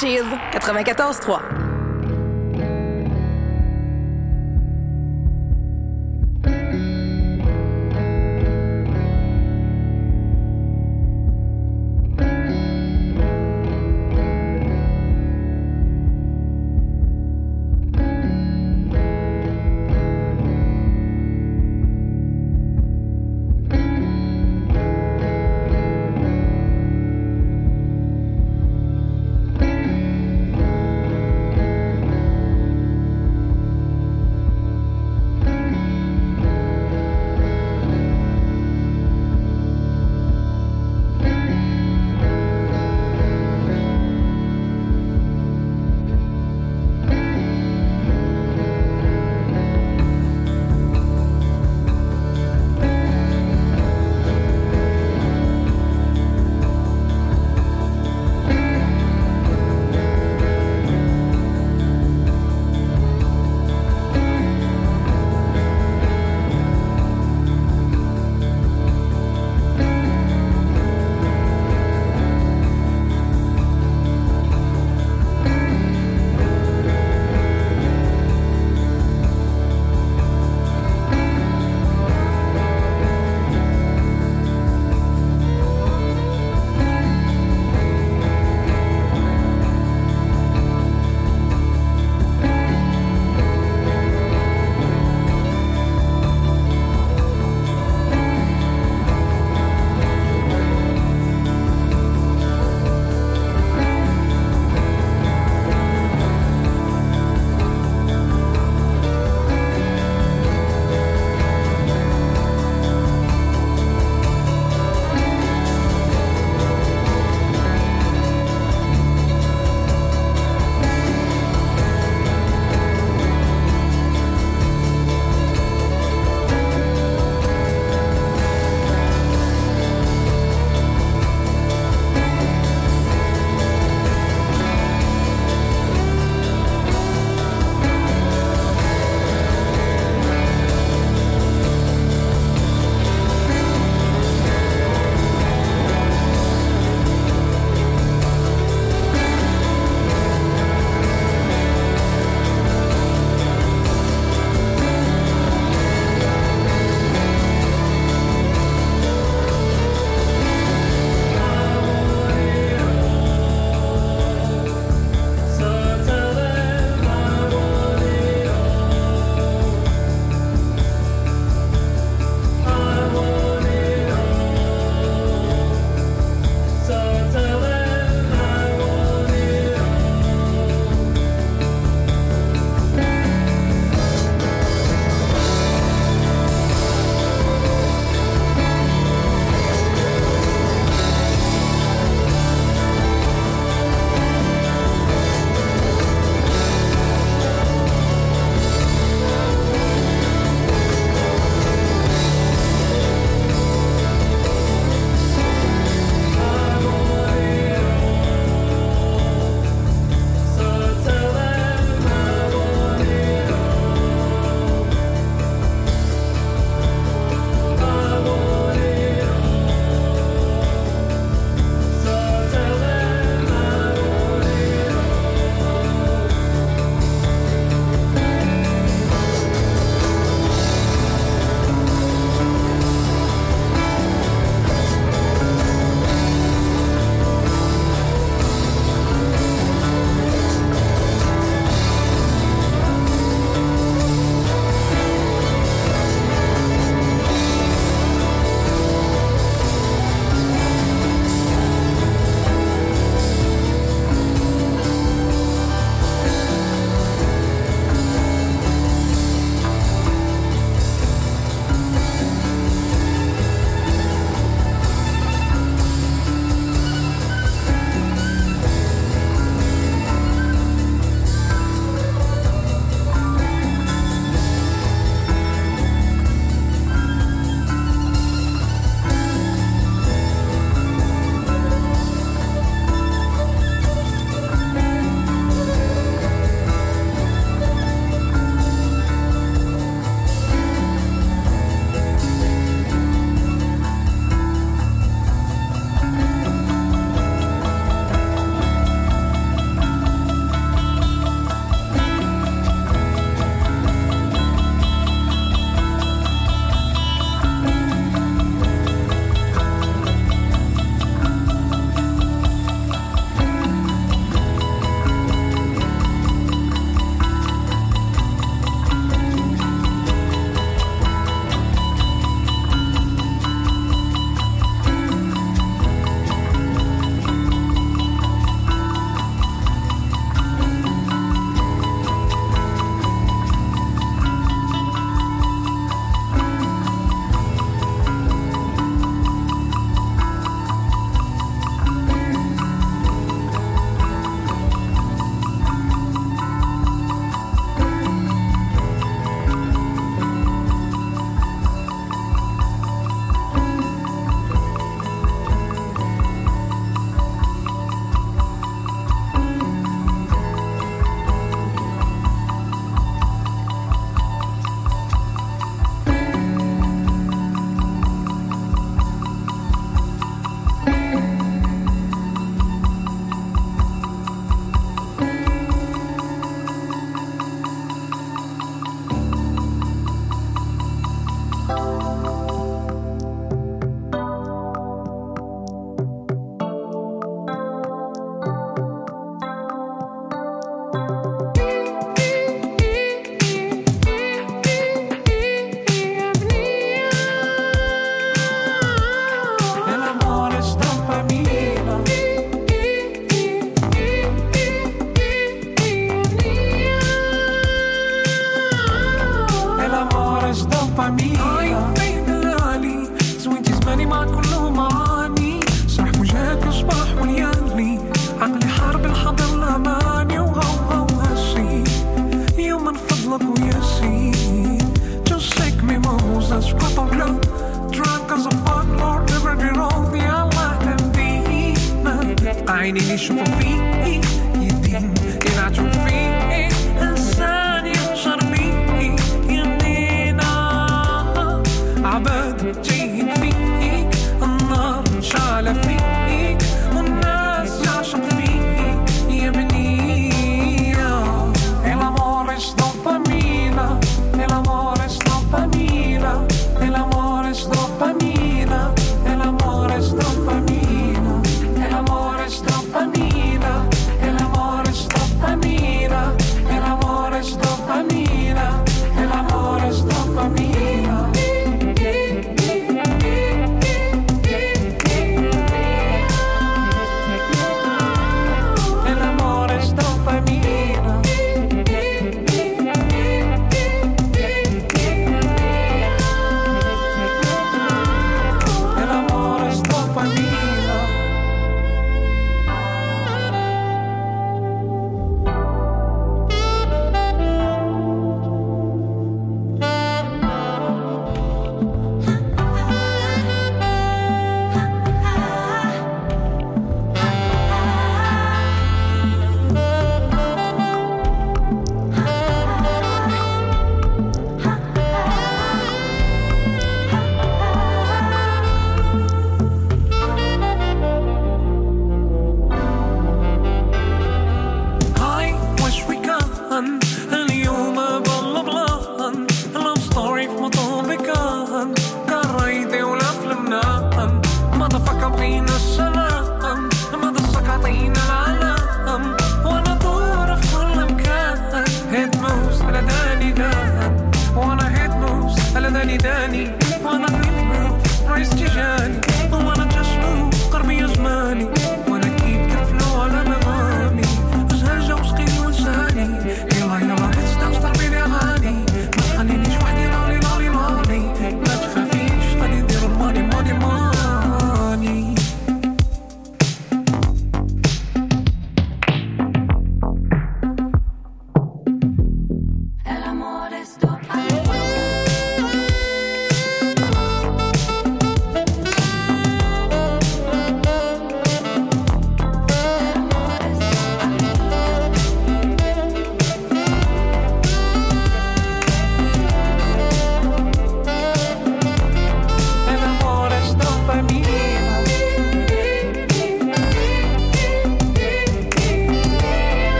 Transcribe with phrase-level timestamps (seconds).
[0.00, 1.59] Cheese 94.3.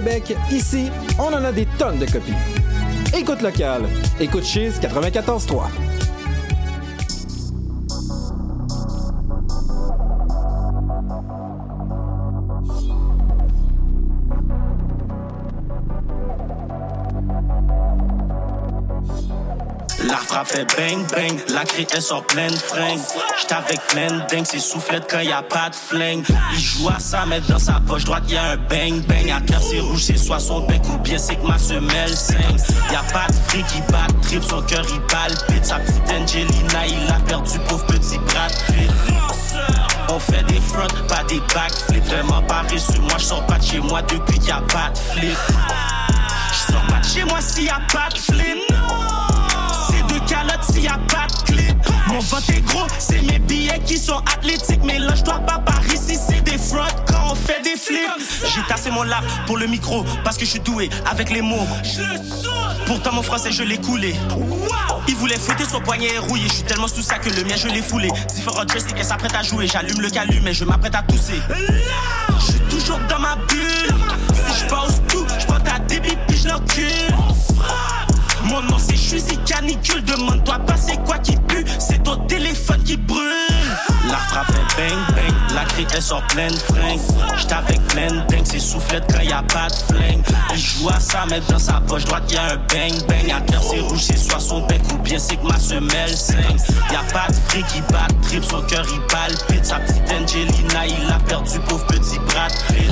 [0.00, 2.32] Québec, ici, on en a des tonnes de copies.
[3.14, 3.82] Écoute local,
[4.18, 5.89] écoute Chiz 94.3.
[20.50, 22.98] fait bang bang, la crie elle sort pleine fringue.
[23.40, 26.24] J'étais avec pleine dingue, c'est soufflette quand y a pas de flingue.
[26.52, 29.30] Il joue à ça, mais dans sa poche droite y a un bang bang.
[29.30, 32.56] À cœur c'est rouge, c'est soit son bec ou bien c'est que ma semelle saigne.
[32.90, 35.64] Y a pas de fric qui bat trip, son cœur il palpite.
[35.64, 38.52] Sa petite Angelina, il a perdu pauvre petit Brad.
[40.08, 42.04] On fait des fronts, pas des backflips.
[42.06, 45.38] Vraiment paresseux, moi je sors pas de chez moi depuis qu'il a pas de flip.
[46.52, 48.59] Je pas de chez moi s'il y a pas de flip.
[50.72, 51.76] S'il y a pas de clip.
[52.08, 54.80] Mon vote est gros, c'est mes billets qui sont athlétiques.
[54.84, 58.52] Mais là, je dois pas par ici, c'est des fronts quand on fait des flips.
[58.54, 61.66] J'ai tassé mon lap pour le micro parce que je suis doué avec les mots.
[62.86, 64.14] Pourtant, mon français, je l'ai coulé.
[65.06, 66.48] Il voulait fouetter son poignet rouillé.
[66.48, 68.08] Je suis tellement sous ça que le mien, je l'ai foulé.
[68.34, 69.66] Différents joysticks, elle s'apprête à jouer.
[69.66, 71.40] J'allume le calumet, je m'apprête à tousser.
[71.48, 73.94] Je suis toujours dans ma bulle.
[74.34, 77.09] Si je pose tout, je prends ta débit puis je l'encule.
[78.60, 82.96] Mon nom c'est Chuzy Canicule, demande-toi pas c'est quoi qui pue, c'est ton téléphone qui
[82.96, 83.32] brûle.
[84.10, 86.98] La frappe fait bang bang, la crie elle sort pleine fringue.
[87.38, 90.22] J'étais avec pleine dingue, c'est soufflette quand y a pas de flingue.
[90.52, 93.30] Il joue à ça, mais dans sa poche droite y a un bang bang.
[93.34, 96.58] À terre c'est rouge, c'est soit son bec ou bien c'est que ma semelle saigne.
[96.90, 99.64] Y a pas de fric qui bat trip, son cœur il palpite.
[99.64, 102.90] Sa petite Angelina, il a perdu pauvre petit Brad Pitt.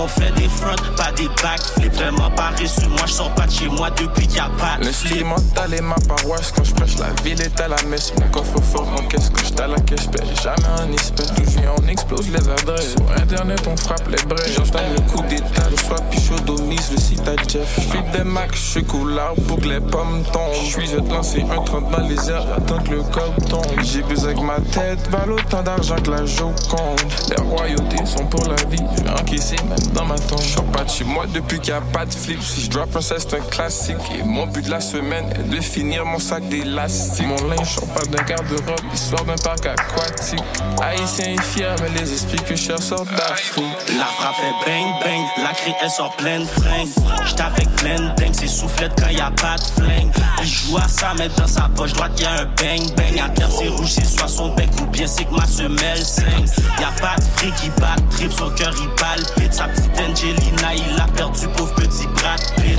[0.00, 1.92] On fait des fronts, pas des backflips.
[1.94, 4.78] Vraiment pas reçu, moi je sors pas de chez moi depuis qu'il y a pas
[4.78, 5.24] de flip.
[5.24, 8.12] L'instrumental est ma paroisse quand je prêche la ville est à la messe.
[8.20, 11.32] Mon coffre fort, mon caisse que j'étais à la caisse, j'ai jamais un espèce.
[11.32, 12.92] D'où je viens, on explose les adresses.
[12.92, 14.54] Sur internet, on frappe les brèches.
[14.56, 17.80] J'entends le coup d'état, le soir pichot d'omise, le site à Jeff.
[17.80, 20.54] J'file des max, j'suis coulard pour que les pommes tombent.
[20.70, 23.82] Je vais te lancer un 30 dans les airs, attends que le coq tombe.
[23.82, 27.00] J'ai besoin que ma tête vale autant d'argent que la Joconde.
[27.30, 30.40] Les royautés sont pour la vie, j'vais encaisser même dans ma tombe.
[30.42, 32.42] J'sors pas de chez moi depuis qu'il y a pas de flip.
[32.42, 33.96] Si je drop un c'est un classique.
[34.18, 37.26] Et mon but de la semaine est de finir mon sac d'élastique.
[37.26, 40.42] Mon linge sort pas d'un garde-robe, il sort d'un parc aquatique.
[40.82, 43.64] Haïtien est fier, mais les esprits que je sortent d'Afrique.
[43.98, 46.88] La frappe fait bang bang, la crie elle sort pleine fringue.
[47.26, 50.12] J't'ai avec pleine dingue, c'est soufflette quand y a pas de flingue.
[50.42, 53.20] Il joue à ça, mais dans sa poche droite y a un bang bang.
[53.24, 56.46] À terre c'est rouge, c'est soit son bec ou bien c'est que ma semelle saigne.
[56.78, 59.54] Y a pas de fric qui bat trip, son cœur il palpite.
[59.54, 62.78] Sa petite Angelina, il a perdu pauvre petit Brad Pitt.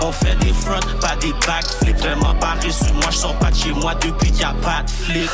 [0.00, 1.98] On fait des fronts, pas des backflips.
[1.98, 4.90] Vraiment pas reçu, moi je sors pas de chez moi depuis qu'il a pas de
[4.90, 5.30] flip.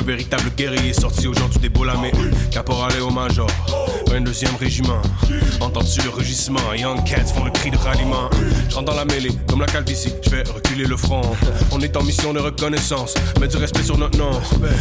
[0.00, 2.10] Un véritable guerrier sorti aujourd'hui des Bolamé.
[2.50, 3.46] Caporal Léo Major,
[4.06, 5.00] 22e régiment.
[5.60, 6.72] Entends-tu le rugissement?
[6.74, 8.30] Young Cats font le cri de ralliement.
[8.68, 11.22] Je rentre dans la mêlée, comme la calvitie, je vais reculer le front.
[11.70, 14.30] On est en mission de reconnaissance, mets du respect sur notre nom.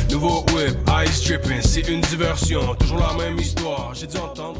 [0.09, 2.75] Nouveau whip, ice tripping, c'est une diversion.
[2.75, 4.58] Toujours la même histoire, j'ai dû entendre.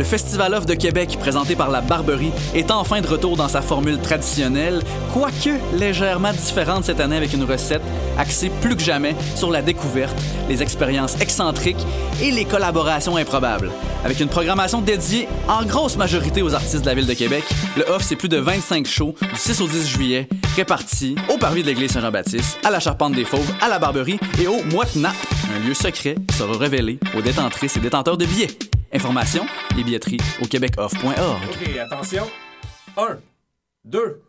[0.00, 3.60] Le Festival Off de Québec, présenté par la Barberie, est enfin de retour dans sa
[3.60, 4.80] formule traditionnelle,
[5.12, 7.82] quoique légèrement différente cette année avec une recette
[8.16, 10.16] axée plus que jamais sur la découverte,
[10.48, 11.86] les expériences excentriques
[12.22, 13.70] et les collaborations improbables.
[14.02, 17.44] Avec une programmation dédiée en grosse majorité aux artistes de la ville de Québec,
[17.76, 21.60] le Off, c'est plus de 25 shows du 6 au 10 juillet, répartis au parvis
[21.60, 25.12] de l'église Saint-Jean-Baptiste, à la Charpente des Fauves, à la Barberie et au Moite Nap,
[25.54, 28.69] un lieu secret qui sera révélé aux détentrices et détenteurs de billets.
[28.92, 29.46] Informations
[29.78, 31.42] et billetteries au québecoff.org.
[31.48, 32.26] OK, attention.
[32.96, 33.18] Un,
[33.84, 34.22] deux,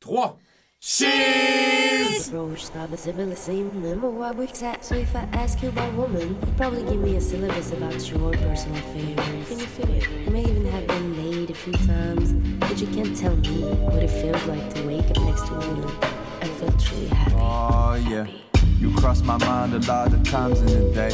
[0.00, 0.38] trois.
[0.80, 2.28] Cheese!
[2.28, 3.70] Approach, stop a similar scene.
[3.74, 4.84] Remember what we've at.
[4.84, 8.32] So if I ask you about woman, you probably give me a syllabus about your
[8.32, 9.48] personal favorites.
[9.48, 10.08] Can you feel it?
[10.26, 14.02] You may even have been laid a few times, but you can't tell me what
[14.02, 15.90] it feels like to wake up next to a woman
[16.42, 17.34] and feel truly happy.
[17.38, 18.26] Oh yeah.
[18.78, 21.10] You cross my mind a lot of times in the day.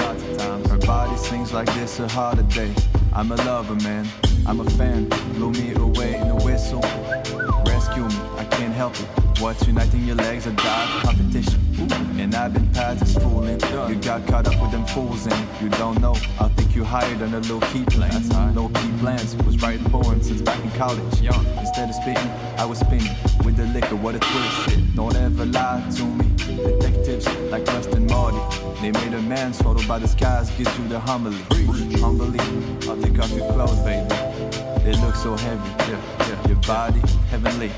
[0.68, 2.74] Her body sings like this a holiday.
[3.12, 4.06] I'm a lover, man.
[4.46, 5.08] I'm a fan.
[5.34, 6.82] Blow me away in a whistle.
[7.66, 9.19] Rescue me, I can't help it.
[9.40, 10.46] What's uniting your legs?
[10.46, 11.58] A dive competition.
[12.18, 13.58] And I've been past this fooling.
[13.88, 16.14] You got caught up with them fools and you don't know.
[16.38, 18.54] I think you hired on a low key plan.
[18.54, 21.22] Low key plans was writing poems since back in college.
[21.22, 21.46] Young.
[21.56, 23.96] Instead of spitting, I was spinning with the liquor.
[23.96, 24.94] What a twist.
[24.94, 26.26] Don't ever lie to me.
[26.36, 28.38] Detectives like Rust and Marty.
[28.82, 31.40] They made a man swallowed by the skies, gives you the humbly.
[31.98, 32.40] Humbly,
[32.86, 34.06] I'll take off your clothes, baby.
[34.84, 36.29] They look so heavy, yeah.
[36.50, 37.70] Your body, heavenly.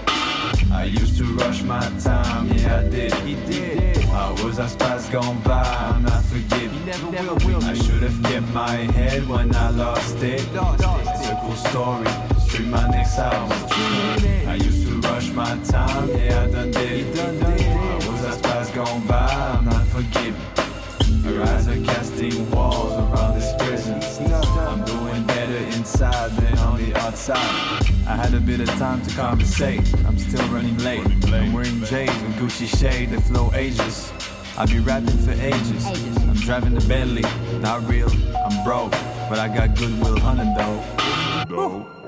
[0.72, 3.12] I used to rush my time, yeah, I did.
[3.16, 3.98] He did.
[4.06, 6.82] I was I spies gone by, I'm not forgiving.
[6.86, 10.40] never will, I should have kept my head when I lost it.
[10.40, 12.08] It's a cool story.
[12.46, 13.58] Stream my next album.
[14.48, 17.14] I used to rush my time, yeah, I done did.
[17.14, 20.40] It I was I spies gone by, I'm not forgiving.
[21.26, 24.00] Our eyes are casting walls around this prison.
[24.32, 26.51] I'm doing better inside than
[27.02, 27.36] outside.
[28.06, 29.92] I had a bit of time to conversate.
[30.06, 31.04] I'm still running late.
[31.26, 34.12] I'm wearing J's with Gucci shade that flow ages.
[34.56, 35.84] I'll be rapping for ages.
[35.86, 37.22] I'm driving the Bentley,
[37.60, 38.10] not real.
[38.36, 38.92] I'm broke,
[39.28, 42.01] but I got goodwill hunting though.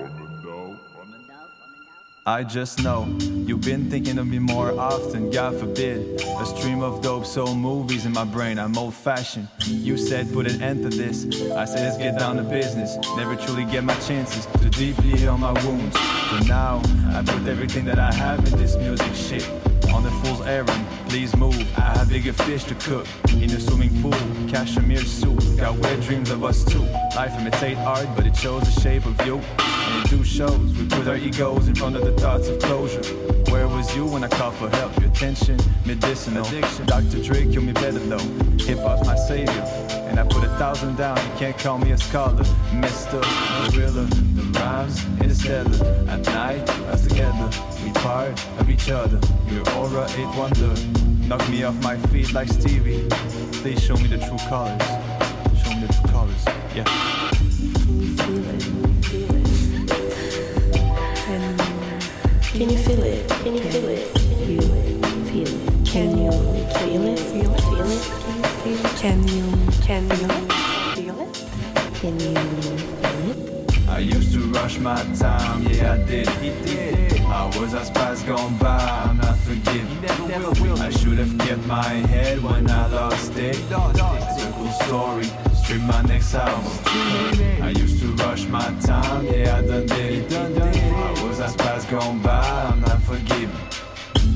[2.27, 6.23] I just know you've been thinking of me more often, God forbid.
[6.23, 9.47] A stream of dope soul movies in my brain, I'm old fashioned.
[9.67, 11.27] You said put an end to this.
[11.53, 12.97] I said let's get down to business.
[13.19, 15.99] Never truly get my chances to deeply heal my wounds.
[15.99, 16.81] For now,
[17.13, 19.47] I put everything that I have in this music shit.
[19.93, 21.61] On the fool's errand, please move.
[21.77, 23.07] I have bigger fish to cook.
[23.35, 25.59] In a swimming pool, cashmere suit.
[25.59, 26.87] Got weird dreams of us too.
[27.15, 29.43] Life imitate art, but it shows the shape of you.
[30.15, 30.73] It do shows.
[30.79, 33.03] We put our egos in front of the thoughts of closure.
[33.51, 34.97] Where was you when I called for help?
[35.01, 36.47] Your attention, medicinal.
[36.47, 36.87] Addiction.
[36.87, 37.21] Dr.
[37.23, 38.19] Dre killed me better though.
[38.65, 39.65] Hip hop's my savior.
[40.09, 42.45] And I put a thousand down, you can't call me a scholar.
[42.75, 43.21] Mister,
[43.73, 44.05] gorilla,
[44.37, 46.09] the rhymes interstellar.
[46.09, 47.51] At night, us together,
[47.83, 49.19] we part of each other.
[49.49, 50.75] Your aura, eighth wonder.
[51.27, 53.09] Knock me off my feet like Stevie.
[53.63, 54.81] Please show me the true colors.
[55.61, 56.45] Show me the true colors.
[56.77, 57.24] Yeah.
[62.55, 63.29] Can you feel it?
[63.29, 64.15] Can you feel it?
[64.15, 64.61] Can You
[65.27, 65.85] feel it?
[65.85, 67.19] Can you feel it?
[67.19, 67.59] Feel it?
[68.63, 68.97] Feel it?
[68.97, 69.45] Can you
[69.83, 70.29] can you
[70.95, 71.35] feel it?
[71.95, 73.89] Can you feel it?
[73.89, 76.29] I used to rush my time, yeah I did.
[76.29, 77.21] He did.
[77.23, 80.01] I was a spies gone by, I'm not forgiving.
[80.29, 80.79] Never will.
[80.81, 83.59] I should have kept my head when I lost it.
[83.59, 85.54] It's a cool story.
[85.65, 86.71] Stream my next album.
[87.63, 90.33] I used to rush my time, yeah I done did it.
[90.35, 93.51] I was a spies gone by, I'm not forgiving.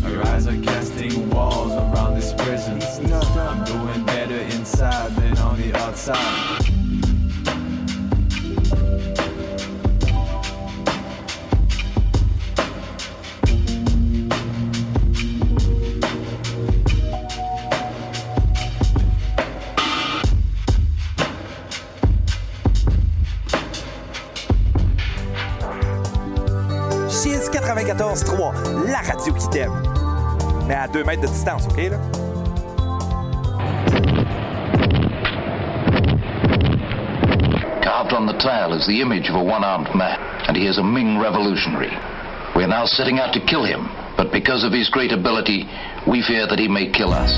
[0.05, 2.81] Our eyes are casting walls around this prison.
[3.13, 6.78] I'm doing better inside than on the outside.
[27.99, 29.73] 94.3, la radio qui t'aime.
[30.69, 31.99] Mais à deux mètres de distance, OK, là?
[37.83, 40.83] Carved on the tile is the image of a one-armed man, and he is a
[40.83, 41.91] Ming revolutionary.
[42.55, 45.67] We are now setting out to kill him, but because of his great ability,
[46.07, 47.33] we fear that he may kill us.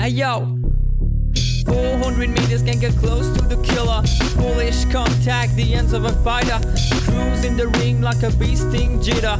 [0.00, 0.57] Hey yo,
[2.18, 4.02] 400 meters can get close to the killer.
[4.34, 6.58] Foolish contact, the ends of a fighter.
[7.04, 9.38] Cruise in the ring like a bee sting jitter.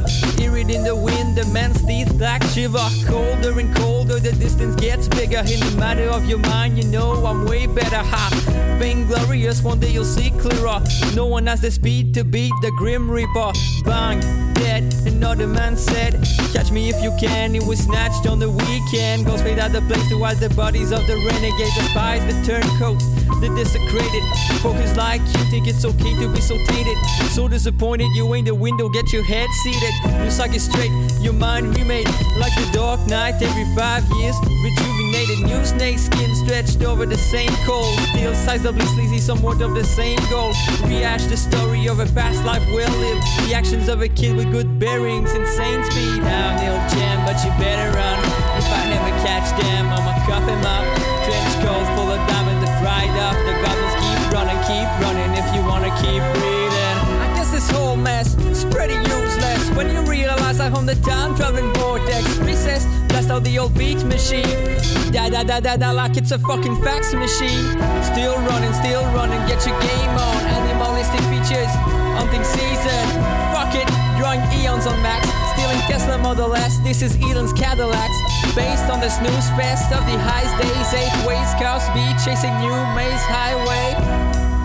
[0.69, 2.87] In the wind, the man's teeth black shiver.
[3.07, 5.39] Colder and colder, the distance gets bigger.
[5.39, 7.97] In the matter of your mind, you know I'm way better.
[7.97, 8.77] Ha!
[8.77, 10.79] Vainglorious, one day you'll see clearer.
[11.15, 13.51] No one has the speed to beat the Grim Reaper.
[13.83, 14.19] Bang!
[14.53, 16.13] Dead, another man said,
[16.53, 17.55] Catch me if you can.
[17.55, 19.25] It was snatched on the weekend.
[19.25, 22.45] Go straight out the place to hide the bodies of the renegades, the spies, the
[22.69, 23.05] turncoats,
[23.39, 24.23] the desecrated.
[24.61, 26.97] Focus like you think it's okay to be so tainted.
[27.31, 29.93] So disappointed, you ain't the window, get your head seated.
[30.19, 32.07] Your psyche straight, your mind remade.
[32.37, 34.35] Like the dark night every five years.
[34.63, 37.97] Rejuvenated, new snake skin stretched over the same cold.
[38.11, 40.49] Still sizably sleazy, somewhat of the same goal.
[40.83, 43.23] Rehash the story of a past life well lived.
[43.47, 46.21] The actions of a kid with good bearings, insane speed.
[46.23, 48.19] Downhill jam, but you better run.
[48.57, 50.85] If I ever catch them, I'ma cuff him up.
[51.25, 52.48] Trench coat full of diamonds,
[52.79, 53.95] pride of the goblins.
[53.99, 56.97] Keep running, keep running if you wanna keep breathing.
[57.23, 61.35] I guess this whole mess is pretty useless when you realize I'm on the time
[61.35, 62.25] traveling vortex.
[62.39, 64.57] Recess, blast out the old beat machine.
[65.11, 67.65] Da da da da da, like it's a fucking fax machine.
[68.03, 70.39] Still running, still running, get your game on.
[70.59, 71.73] Animalistic features,
[72.17, 73.05] hunting season.
[73.53, 75.27] Fuck it, drawing eons on max.
[75.53, 78.38] Stealing Tesla Model S, this is Elon's Cadillacs.
[78.55, 82.75] Based on the snooze fest of the highest days, eight ways, cow be chasing new
[82.95, 83.93] maze highway.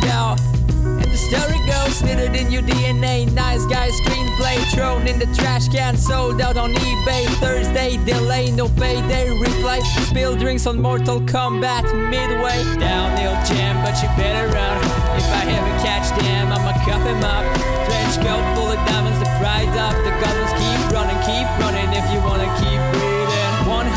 [0.03, 0.37] Yeah.
[0.85, 3.31] And the story goes, knitted in your DNA.
[3.33, 7.27] Nice guy screenplay, thrown in the trash can, sold out on eBay.
[7.41, 9.81] Thursday delay, no payday replay.
[10.07, 12.65] Spill drinks on Mortal Kombat midway.
[12.81, 14.77] Downhill jam, but you better run.
[15.17, 17.45] If I ever catch them, I'ma cuff him up.
[17.87, 20.53] Trench coat full of diamonds, the pride of the goblins.
[20.57, 23.14] Keep running, keep running if you wanna keep breathing.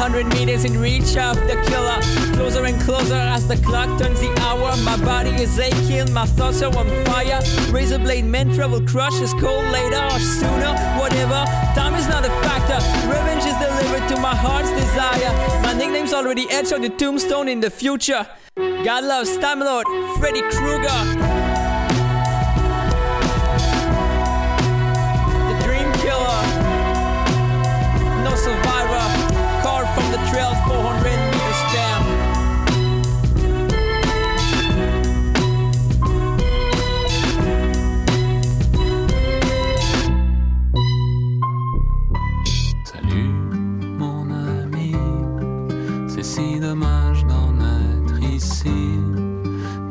[0.08, 2.00] 100 meters in reach of the killer.
[2.38, 4.74] Closer and closer as the clock turns the hour.
[4.84, 7.42] My body is aching, my thoughts are on fire.
[7.72, 11.44] Razor blade men travel crush is cold later or sooner, whatever.
[11.76, 12.80] Time is not a factor.
[13.06, 15.62] Revenge is delivered to my heart's desire.
[15.62, 18.26] My nickname's already etched on the tombstone in the future.
[18.56, 19.86] God loves Time Lord,
[20.20, 21.47] Freddy Krueger.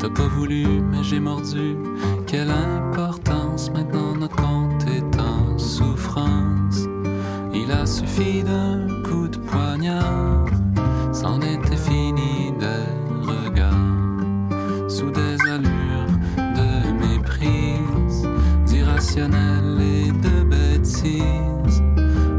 [0.07, 1.77] T'as pas voulu, mais j'ai mordu.
[2.29, 6.85] Quelle importance maintenant notre compte est en souffrance.
[7.53, 10.47] Il a suffi d'un coup de poignard,
[11.13, 12.87] c'en était fini des
[13.27, 18.29] regards sous des allures de méprise,
[18.65, 21.83] d'irrationnel et de bêtises.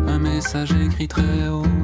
[0.07, 1.76] Un message écrit très haut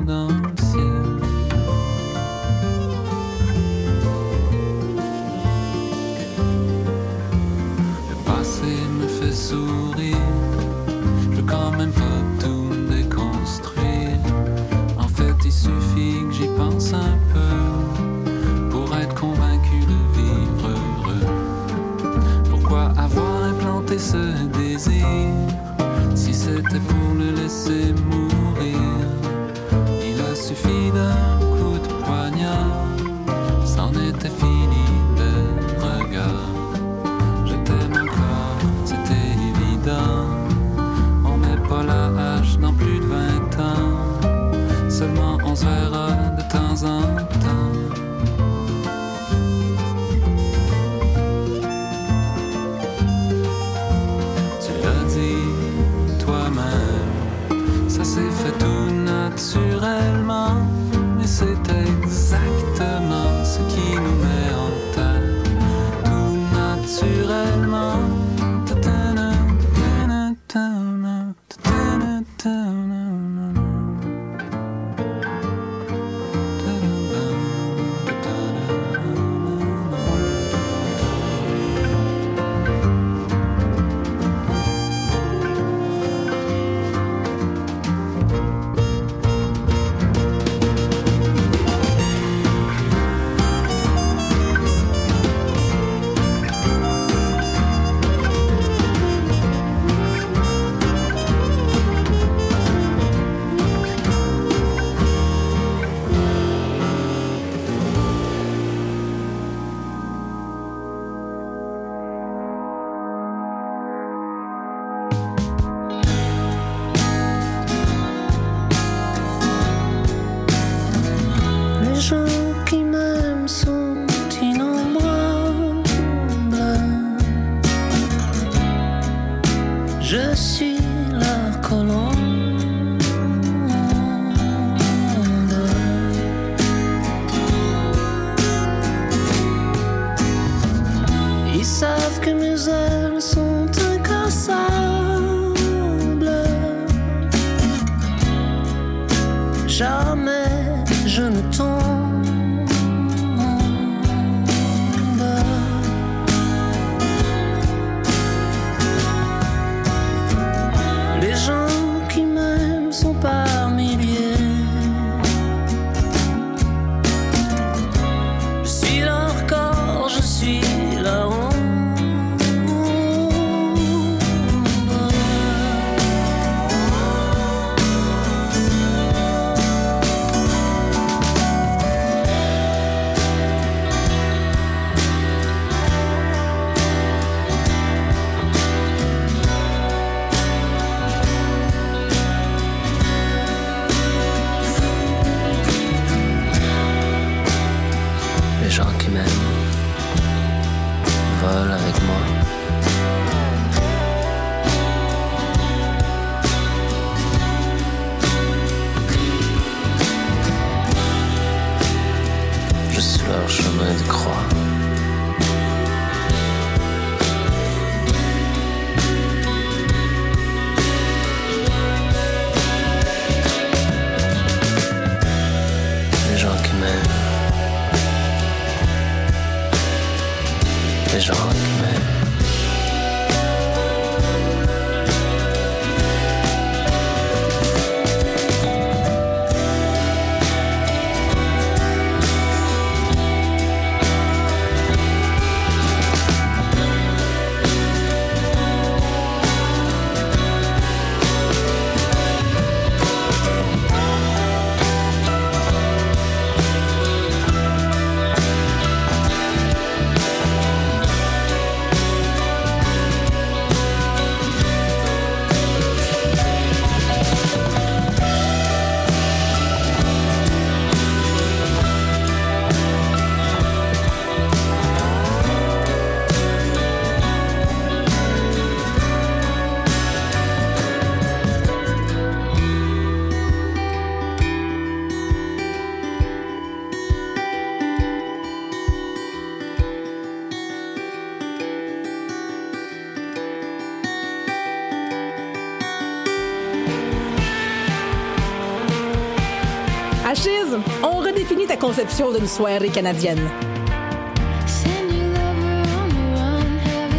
[302.33, 303.39] d'une soirée canadienne.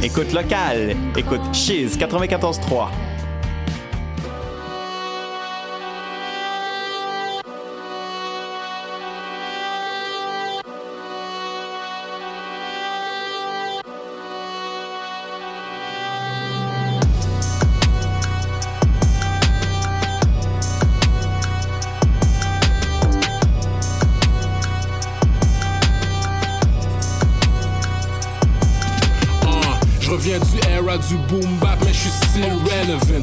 [0.03, 0.95] Écoute locale.
[1.17, 3.14] Écoute Cheese 94.3.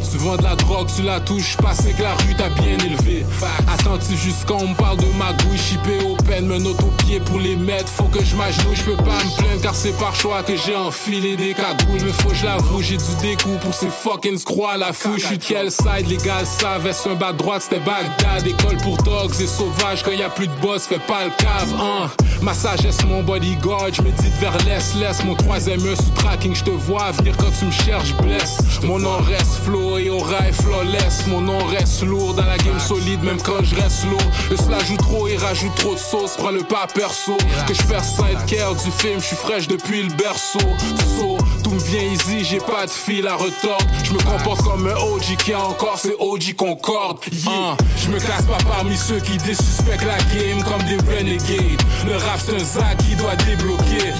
[0.09, 0.50] Tu vends de la
[0.85, 3.25] tu la touches pas, c'est que la rue t'a bien élevé.
[3.67, 7.55] Attentif jusqu'on me parle de magouille, chippé au peine, me note au pied pour les
[7.55, 7.87] mettre.
[7.87, 10.75] Faut que je m'agenouille, je peux pas me plaindre car c'est par choix que j'ai
[10.75, 12.01] enfilé des cagoules.
[12.03, 14.37] Mais faut je l'avoue, j'ai du découp pour ces fucking
[14.71, 15.11] à la feu.
[15.17, 18.45] Je suis de quel side, les gars savent, est-ce un bas droite, c'était Bagdad.
[18.45, 21.73] École pour dogs et sauvages, quand y a plus de boss, fais pas le cave,
[21.79, 22.09] hein.
[22.41, 26.71] Ma sagesse, mon bodyguard, je médite vers l'est, laisse mon troisième sous tracking, je te
[26.71, 28.57] vois venir quand tu me cherches, blesse.
[28.83, 33.23] Mon nom reste flow et oreille flawless, mon nom reste lourd dans la game solide,
[33.23, 34.31] même quand je reste lourd.
[34.49, 37.37] Le cela joue trop et rajoute trop de sauce, prends le pas perso.
[37.67, 40.59] Que je perds side care du film, je suis fraîche depuis le berceau.
[41.19, 43.85] So, tout me vient easy, j'ai pas de fil à retordre.
[44.03, 47.17] Je me comporte comme un OG qui a encore ses OG concorde.
[47.31, 47.77] Yeah.
[47.97, 51.81] Je me classe pas parmi ceux qui désuspectent la game comme des renegades.
[52.07, 54.13] Le rap c'est un zac qui doit débloquer.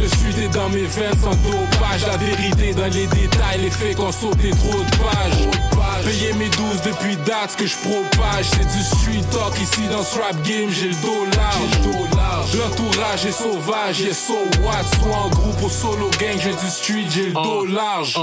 [0.00, 2.06] Le suite est dans mes veines sans dopage.
[2.06, 5.73] La vérité dans les détails, les faits qu'on sauté trop de pages.
[6.04, 8.46] Payer mes 12 depuis date, ce que je propage.
[8.50, 12.56] C'est du street talk ici dans ce rap game, j'ai le dos large.
[12.58, 14.84] L'entourage est sauvage, et so what?
[15.00, 18.18] Soit en groupe ou solo gang, j'ai du street, j'ai le dos large.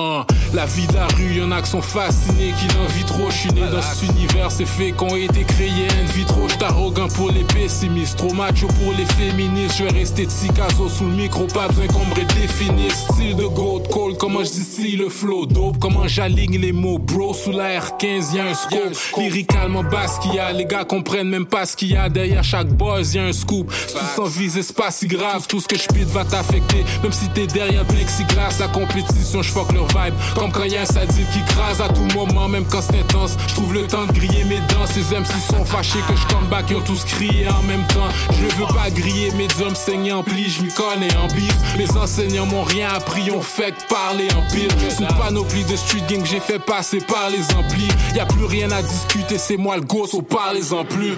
[0.54, 3.30] La vie de la rue, y'en a qui sont fascinés, qui l'envient trop.
[3.30, 6.47] Je suis né dans cet univers, c'est fait qu'on été créés in vitro.
[6.47, 9.78] J'suis arrogant pour les pessimistes, trop macho pour les féministes.
[9.80, 13.08] Je vais rester Tikazo sous le micro, pas besoin qu'on me redéfinisse.
[13.12, 16.99] Style de gold cold, comment je dis si le flow dope, comment j'aligne les mots,
[16.99, 17.32] bro.
[17.44, 18.96] Sous la R15, y'a un scope.
[19.18, 22.44] Lyricalement basse qu'il y a, les gars comprennent même pas ce qu'il y a derrière
[22.44, 23.72] chaque buzz, y'a un scoop.
[23.74, 26.86] Si tu sens viser, c'est pas si grave, tout ce que je pite va t'affecter.
[27.02, 30.14] Même si t'es derrière plexiglas, la compétition, je fuck leur vibe.
[30.36, 33.36] Comme quand y'a un sadique qui crase à tout moment, même quand c'est intense.
[33.48, 34.86] Je trouve le temps de griller mes dents.
[34.86, 38.10] Ces MC sont fâchés que je come back, ils ont tous crié en même temps.
[38.30, 41.56] Je veux pas griller mes hommes saignants en pli, je m'y connais en bif.
[41.76, 44.70] Mes enseignants m'ont rien appris, on fait que parler en pile.
[45.00, 47.90] Une panoplie de street gang que j'ai fait passer par les amplis.
[48.16, 51.16] Y a plus rien à discuter, c'est moi le gosse, au parlez-en plus.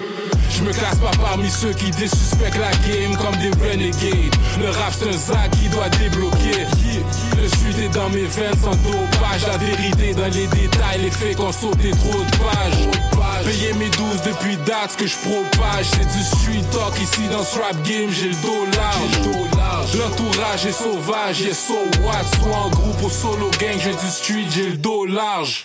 [0.56, 4.34] Je me classe pas parmi ceux qui désuspectent la game comme des renegades.
[4.60, 6.66] Le rap c'est un zac qui doit débloquer.
[7.42, 9.46] Le suite est dans mes veines sans dopage.
[9.48, 12.88] La vérité dans les détails, les faits qu'on sauté trop de pages.
[13.44, 15.86] Payer mes 12 depuis date, ce que je propage.
[15.90, 19.96] C'est du street talk ici dans ce rap game, j'ai le dos large.
[19.98, 22.24] L'entourage est sauvage, et so what?
[22.40, 25.64] Soit en groupe ou solo gang, j'ai du street, j'ai le dos large.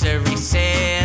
[0.00, 0.97] misery sin.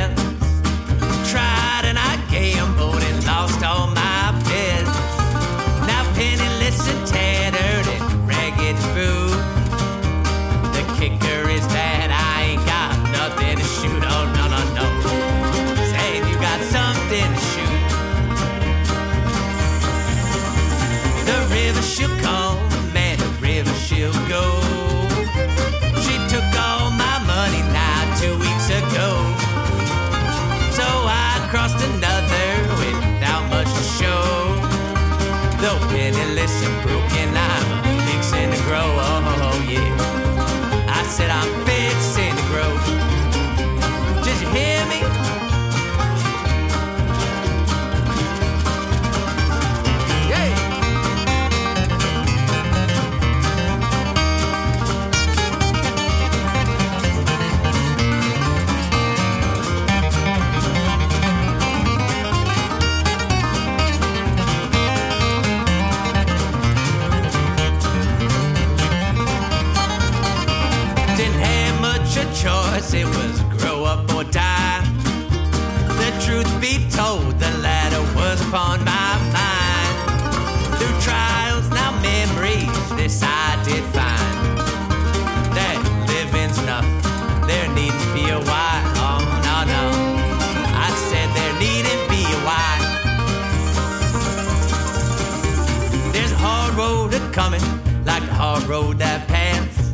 [98.67, 99.93] Road that passed.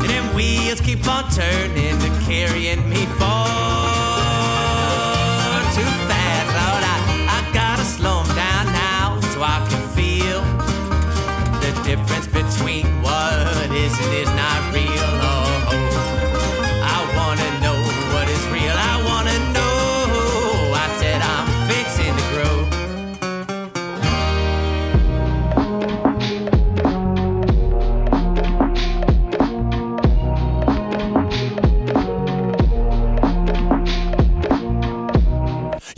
[0.00, 3.46] And them wheels keep on turning and carrying me far
[5.74, 6.48] too fast.
[6.56, 6.96] Lord, I,
[7.36, 10.40] I gotta slow down now so I can feel
[11.60, 12.95] the difference between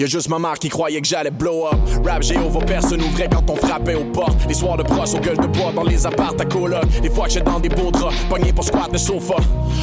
[0.08, 1.78] juste ma mère qui croyait que j'allais blow up.
[2.04, 4.38] Rap Jéhovah, personne ouvrait quand on frappait aux portes.
[4.48, 6.86] Les soirs de brosse aux gueules de bois dans les appartes à coloc.
[7.02, 9.36] Des fois que j'étais dans des beaux draps, pogné pour squat de sofa.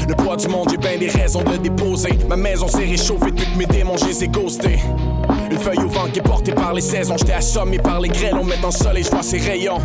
[0.07, 2.17] Le poids du monde, j'ai bien des raisons de déposer.
[2.27, 4.79] Ma maison s'est réchauffée depuis que mes démons, j'ai ghostés.
[5.51, 7.17] Une feuille au vent qui est portée par les saisons.
[7.17, 9.79] J'étais assommé par les grêles, on met dans le soleil, je vois ses rayons.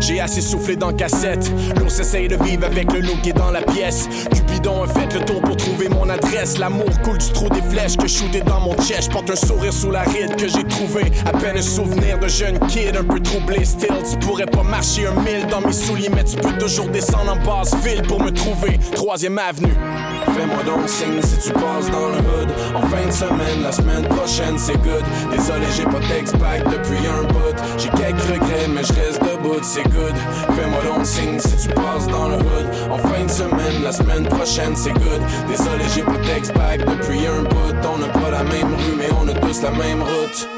[0.00, 1.50] J'ai assez soufflé dans cassette.
[1.80, 4.08] L'on s'essaye de vivre avec le loup qui est dans la pièce.
[4.32, 6.58] Cupidon a fait le tour pour trouver mon adresse.
[6.58, 9.10] L'amour coule du trou des flèches que shooté dans mon chest.
[9.10, 11.12] Porte un sourire sous la ride que j'ai trouvé.
[11.26, 13.64] À peine un souvenir de jeune kid un peu troublé.
[13.64, 17.32] Still, tu pourrais pas marcher un mille dans mes souliers, mais tu peux toujours descendre
[17.32, 18.78] en basse ville pour me trouver.
[18.94, 19.74] Troisième avenue.
[20.34, 22.48] Fais-moi donc signe si tu passes dans le hood.
[22.74, 25.04] En fin de semaine, la semaine prochaine, c'est good.
[25.30, 27.56] Désolé, j'ai pas d'ex-pack depuis un bout.
[27.78, 30.14] J'ai quelques regrets, mais je reste debout, c'est good.
[30.54, 32.66] Fais-moi donc signe si tu passes dans le hood.
[32.90, 35.22] En fin de semaine, la semaine prochaine, c'est good.
[35.48, 37.74] Désolé, j'ai pas d'ex-pack depuis un bout.
[37.92, 40.48] On n'a pas la même rue, mais on a tous la même route.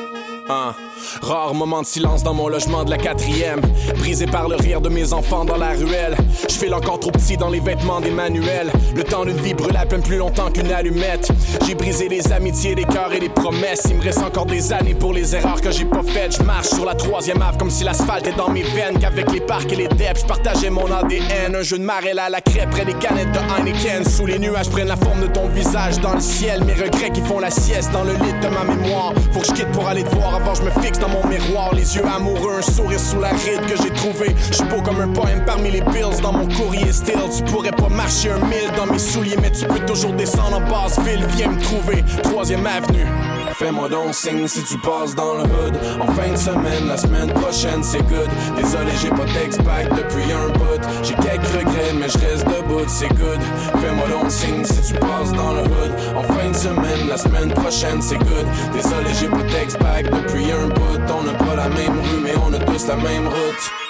[0.49, 0.75] Un
[1.23, 3.61] Rare moment de silence dans mon logement de la quatrième.
[3.99, 6.17] Brisé par le rire de mes enfants dans la ruelle.
[6.49, 8.71] Je fais encore trop petit dans les vêtements d'Emmanuel.
[8.95, 11.31] Le temps d'une vie brûle à peine plus longtemps qu'une allumette.
[11.67, 13.83] J'ai brisé les amitiés, les cœurs et les promesses.
[13.89, 16.37] Il me reste encore des années pour les erreurs que j'ai pas faites.
[16.39, 18.99] Je marche sur la troisième ave comme si l'asphalte est dans mes veines.
[19.01, 21.55] Qu'avec les parcs et les depths, je partageais mon ADN.
[21.55, 24.05] Un jeu de marée à la crêpe près des canettes de Heineken.
[24.05, 26.65] Sous les nuages prennent la forme de ton visage dans le ciel.
[26.65, 29.13] Mes regrets qui font la sieste dans le lit de ma mémoire.
[29.33, 31.75] Faut que je quitte pour aller te voir avant je me fixe dans mon miroir.
[31.75, 34.35] Les yeux amoureux, un sourire sous la ride que j'ai trouvé.
[34.51, 37.19] Je suis beau comme un poème parmi les bills dans mon courrier still.
[37.37, 40.71] Tu pourrais pas marcher un mille dans mes souliers, mais tu peux toujours descendre en
[40.71, 41.25] basse ville.
[41.37, 43.07] Viens me trouver, troisième avenue.
[43.55, 45.77] Fais-moi donc signe si tu passes dans le hood.
[46.01, 48.29] En fin de semaine, la semaine prochaine, c'est good.
[48.57, 50.83] Désolé, j'ai pas d'ex-pack depuis un bout.
[51.03, 53.41] J'ai quelques regrets, mais je reste debout, c'est good.
[53.81, 55.93] Fais-moi donc signe si tu passes dans le hood.
[56.17, 58.47] En fin de semaine, la semaine prochaine, c'est good.
[58.73, 60.82] Désolé, j'ai pas d'ex-pack depuis un bout.
[61.15, 63.82] On n'a pas la même rue, mais on a tous la même route.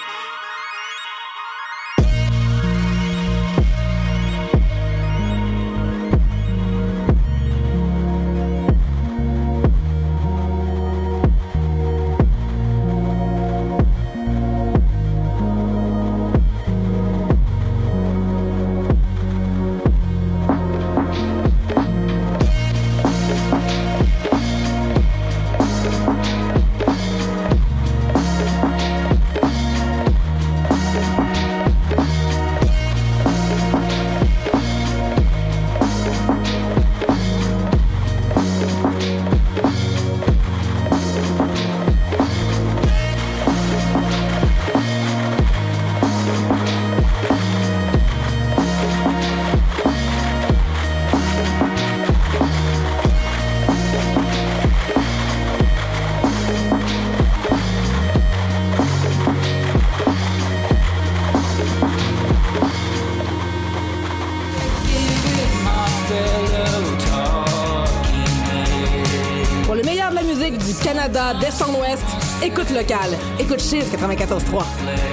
[72.63, 73.17] Écoute local.
[73.39, 75.12] Écoute Chiz 94.3.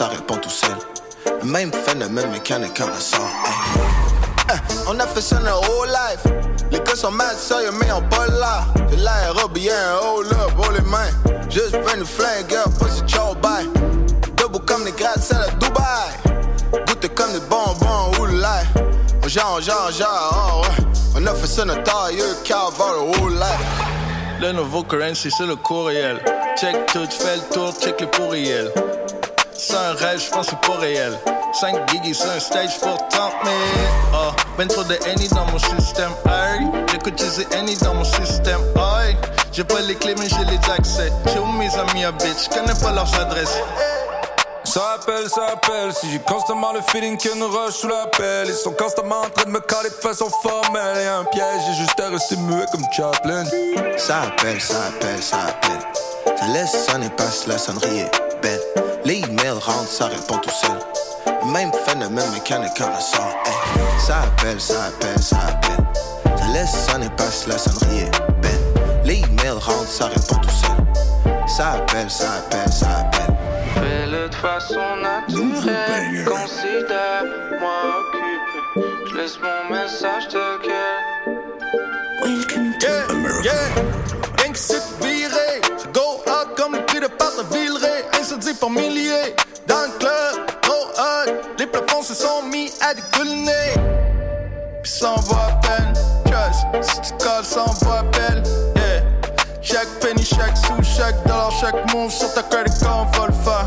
[0.00, 0.78] ça répond tout seul.
[1.42, 3.20] Le même phénomène mécanique quand ressort.
[4.48, 4.56] Hey.
[4.56, 6.32] Hein, on a fait ça notre whole life.
[6.70, 8.64] Les gars sont mad sérieux, mais on pas là.
[8.88, 11.12] J'ai l'air bien, hold up, oh les mains.
[11.50, 13.68] Juste venu flingue, pussy chow bye.
[14.38, 16.86] Debout comme des gratte-ciels à Dubaï.
[16.86, 18.64] Goûter comme des bonbons, oulai.
[19.22, 20.84] On genre, on genre, genre, oh ouais.
[21.14, 24.40] On a fait ça notre taille, car le whole life.
[24.40, 26.22] Le nouveau currency, c'est le courriel.
[26.58, 28.72] Check tout, fais le tour, check le pourriel.
[29.70, 31.16] C'est un rêve, je pense que c'est pas réel.
[31.52, 33.56] 5 gigis sur un stage pour 30 000.
[34.12, 36.10] Oh, ben trop de Annie dans mon système.
[36.26, 38.60] Hey, j'écoute utiliser Annie dans mon système.
[38.74, 39.16] Hey,
[39.52, 41.12] j'ai pas les clés, mais j'ai les accès.
[41.26, 43.58] J'ai où mes amis à bitch, connais pas leurs adresses.
[44.64, 45.94] Ça appelle, ça appelle.
[45.94, 48.48] Si j'ai constamment le feeling qu'il y a une rush sous la pelle.
[48.48, 51.00] Ils sont constamment en train de me caler de façon formelle.
[51.00, 53.44] Y'a un piège, j'ai juste à rester muet comme Chaplin.
[53.96, 56.36] Ça appelle, ça appelle, ça appelle.
[56.36, 58.89] Ça laisse sonner, passe la sonnerie est belle.
[59.04, 60.78] Les emails rentrent, ça répond tout seul.
[61.26, 63.34] Le même phénomène mécanique quand ressort.
[63.46, 63.80] Hey.
[63.98, 65.84] Ça appelle, ça appelle, ça appelle.
[66.38, 68.60] Ça laisse sonner, passe la sonnerie est belle.
[69.04, 71.46] Les emails rentrent, ça répond tout seul.
[71.48, 73.34] Ça appelle, ça appelle, ça appelle.
[73.74, 76.24] Fais-le de façon naturelle.
[76.24, 77.70] Considère-moi
[78.00, 78.86] occupé.
[79.10, 81.40] Je laisse mon message quel.
[82.22, 83.82] Welcome to yeah, Yeah,
[84.36, 85.60] Gang c'est viré.
[85.94, 87.89] Go hard comme le cri de part de Villeray.
[88.30, 89.34] Incendie par milliers.
[89.66, 91.32] Dans le club, trop hot.
[91.58, 93.74] Les plafonds se sont mis à décolliner.
[94.84, 95.92] Pis ça en va à peine.
[96.26, 98.44] Trust, si tu colles, ça en va à peine.
[98.76, 99.02] Yeah.
[99.60, 103.66] Chaque penny, chaque sou, chaque dollar, chaque move sur ta credit card, va le faire.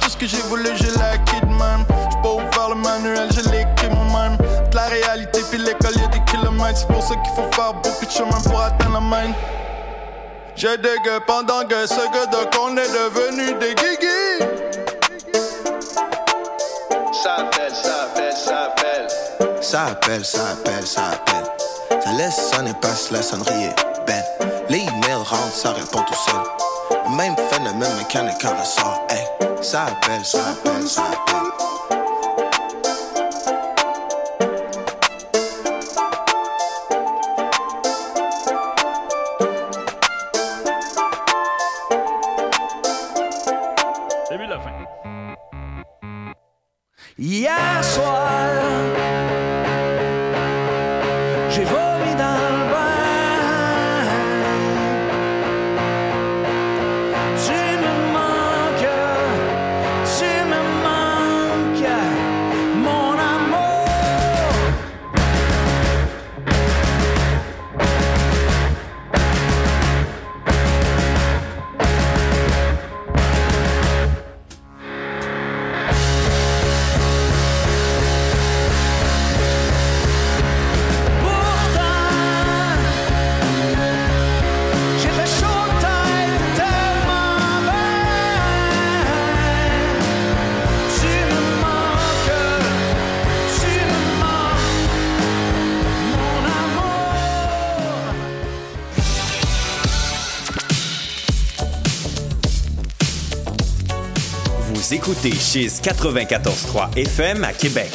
[0.00, 1.84] Tout ce que j'ai voulu, j'ai l'acquis de même.
[2.10, 4.36] J'suis pas ouvert le manuel, j'ai l'écrit moi-même.
[4.38, 6.80] De la réalité, puis l'école, y'a des kilomètres.
[6.80, 9.32] C'est pour ça qu'il faut faire beaucoup de chemin pour atteindre la main.
[10.56, 14.38] J'ai des gars pendant que ce gars de qu'on est devenu des guigui.
[17.22, 19.08] Ça appelle, ça appelle, ça appelle.
[19.60, 22.00] Ça appelle, ça appelle, ça appelle.
[22.02, 24.24] Ça laisse sonner, passe la sonnerie est belle.
[24.68, 26.40] Les emails rentrent, ça répond tout seul.
[27.08, 29.06] Le même phénomène mécanique quand ressort.
[29.10, 29.26] Hey,
[29.60, 31.93] ça appelle, ça appelle, ça appelle.
[47.16, 48.50] Hier soir,
[105.26, 107.90] écoutez Chiz 94.3 FM à Québec.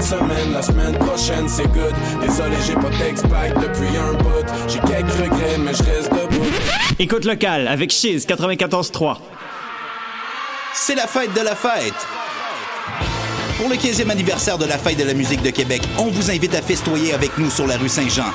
[0.00, 5.12] semaine, la semaine prochaine c'est good Désolé j'ai pas d'ex-pack depuis un bout J'ai quelques
[5.12, 6.46] regrets mais je reste debout
[6.98, 9.18] Écoute local avec Chiz 94.3.
[10.88, 11.92] C'est la fête de la fête.
[13.58, 16.54] Pour le 15e anniversaire de la Fête de la musique de Québec, on vous invite
[16.54, 18.32] à festoyer avec nous sur la rue Saint-Jean.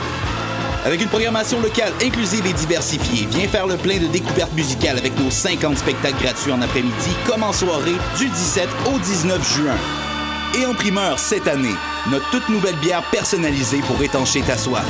[0.85, 5.17] Avec une programmation locale inclusive et diversifiée, viens faire le plein de découvertes musicales avec
[5.17, 9.77] nos 50 spectacles gratuits en après-midi, comme en soirée, du 17 au 19 juin.
[10.53, 11.73] Et en primeur cette année,
[12.11, 14.85] notre toute nouvelle bière personnalisée pour étancher ta soif.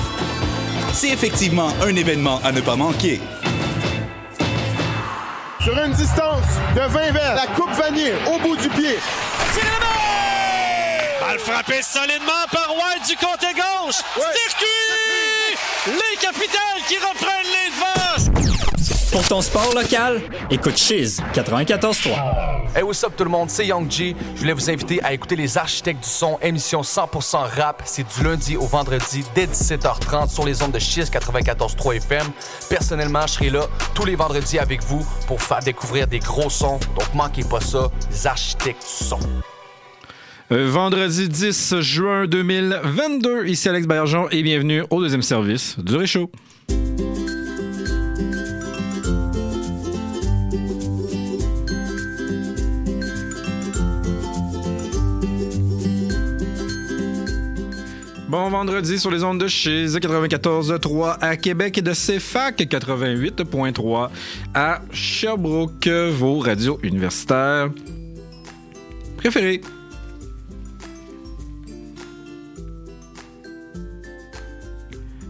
[0.94, 3.22] C'est effectivement un événement à ne pas manquer.
[5.62, 6.23] Sur une distance
[6.76, 8.98] de 20 verres, la coupe vanille au bout du pied.
[11.22, 14.02] Balle frappée solidement par White du côté gauche.
[14.16, 15.58] Circuit!
[15.86, 18.63] Les capitales qui reprennent les devants.
[19.14, 22.76] Pour ton sport local, écoute Chiz 94.3.
[22.76, 24.16] Hey, what's up tout le monde, c'est Young G.
[24.34, 27.84] Je voulais vous inviter à écouter Les Architectes du Son, émission 100% rap.
[27.86, 32.26] C'est du lundi au vendredi dès 17h30 sur les ondes de Chiz 94.3 FM.
[32.72, 36.80] Personnellement, je serai là tous les vendredis avec vous pour faire découvrir des gros sons.
[36.98, 39.20] Donc manquez pas ça, Les Architectes du Son.
[40.52, 46.32] Euh, vendredi 10 juin 2022, ici Alex Bergeon et bienvenue au deuxième service du Réchaud.
[58.34, 64.10] Bon vendredi sur les ondes de chez 94.3 à Québec et de CFAC 88.3
[64.56, 67.70] à Sherbrooke, vos radios universitaires
[69.18, 69.62] préférées.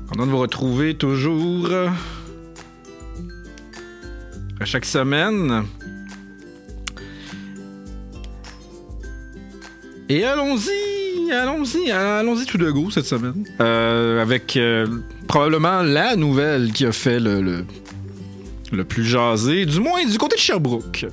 [0.07, 1.71] Content de vous retrouver toujours
[4.61, 5.65] à chaque semaine.
[10.09, 13.45] Et allons-y, allons-y, allons-y tout de go cette semaine.
[13.61, 14.85] Euh, avec euh,
[15.27, 17.65] probablement la nouvelle qui a fait le,
[18.71, 21.05] le, plus jasé, du moins du côté de Sherbrooke.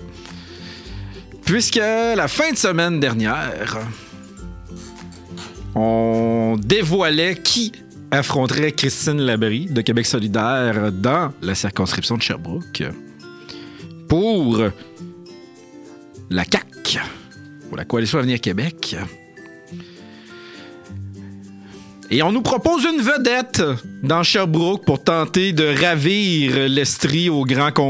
[1.45, 3.79] Puisque la fin de semaine dernière,
[5.75, 7.73] on dévoilait qui
[8.11, 12.83] affronterait Christine Labrie de Québec solidaire dans la circonscription de Sherbrooke
[14.09, 14.65] pour
[16.31, 17.01] la CAQ,
[17.71, 18.97] pour la Coalition Avenir Québec.
[22.11, 23.63] Et on nous propose une vedette
[24.03, 27.89] dans Sherbrooke pour tenter de ravir l'Estrie au grand complet.